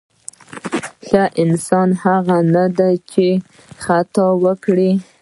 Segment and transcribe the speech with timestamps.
[1.07, 3.27] ښه انسان هغه نه دی چې
[3.83, 4.91] خطا نه کوي.